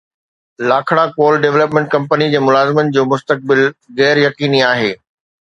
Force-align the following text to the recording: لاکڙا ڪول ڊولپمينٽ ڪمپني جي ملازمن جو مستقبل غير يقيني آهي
لاکڙا 0.69 1.03
ڪول 1.17 1.33
ڊولپمينٽ 1.43 1.87
ڪمپني 1.93 2.31
جي 2.33 2.39
ملازمن 2.47 2.91
جو 2.97 3.05
مستقبل 3.13 3.63
غير 4.01 4.25
يقيني 4.25 4.65
آهي 4.73 4.91